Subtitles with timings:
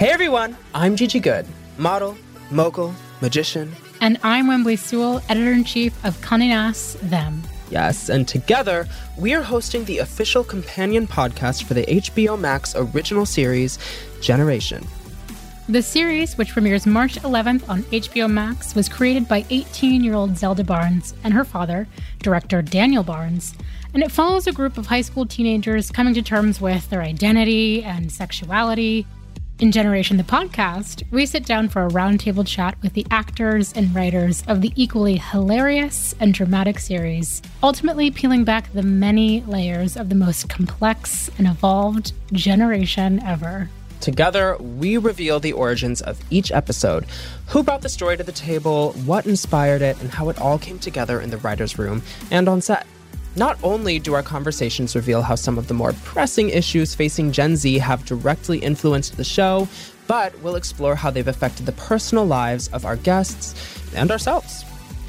[0.00, 1.44] Hey everyone, I'm Gigi Goode,
[1.76, 2.16] model,
[2.50, 3.70] mogul, magician.
[4.00, 7.42] And I'm Whembley Sewell, editor in chief of Condé Nast Them.
[7.68, 8.88] Yes, and together
[9.18, 13.78] we are hosting the official companion podcast for the HBO Max original series,
[14.22, 14.86] Generation.
[15.68, 20.34] The series, which premieres March 11th on HBO Max, was created by 18 year old
[20.34, 21.86] Zelda Barnes and her father,
[22.20, 23.54] director Daniel Barnes,
[23.92, 27.84] and it follows a group of high school teenagers coming to terms with their identity
[27.84, 29.06] and sexuality
[29.60, 33.94] in Generation the Podcast, we sit down for a roundtable chat with the actors and
[33.94, 40.08] writers of the equally hilarious and dramatic series, ultimately peeling back the many layers of
[40.08, 43.68] the most complex and evolved generation ever.
[44.00, 47.04] Together, we reveal the origins of each episode,
[47.48, 50.78] who brought the story to the table, what inspired it, and how it all came
[50.78, 52.86] together in the writer's room and on set.
[53.36, 57.56] Not only do our conversations reveal how some of the more pressing issues facing Gen
[57.56, 59.68] Z have directly influenced the show,
[60.08, 63.54] but we'll explore how they've affected the personal lives of our guests
[63.94, 64.64] and ourselves.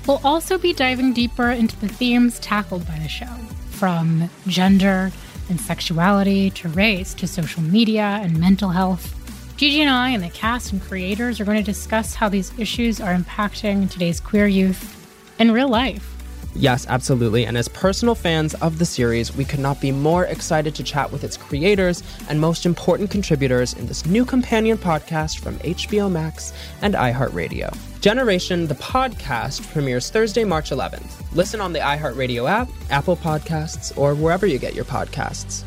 [0.07, 3.33] We'll also be diving deeper into the themes tackled by the show,
[3.69, 5.11] from gender
[5.49, 9.17] and sexuality to race to social media and mental health.
[9.57, 13.01] Gigi and I and the cast and creators are going to discuss how these issues
[13.01, 14.97] are impacting today's queer youth
[15.39, 16.10] in real life.
[16.53, 17.45] Yes, absolutely.
[17.45, 21.11] And as personal fans of the series, we could not be more excited to chat
[21.11, 26.53] with its creators and most important contributors in this new companion podcast from HBO Max
[26.81, 27.75] and iHeartRadio.
[28.01, 31.23] Generation, the podcast, premieres Thursday, March 11th.
[31.33, 35.63] Listen on the iHeartRadio app, Apple Podcasts, or wherever you get your podcasts.